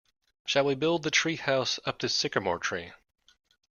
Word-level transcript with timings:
Shall 0.47 0.65
we 0.65 0.73
build 0.73 1.03
the 1.03 1.11
treehouse 1.11 1.77
up 1.85 1.99
this 1.99 2.15
sycamore 2.15 2.57
tree? 2.57 2.91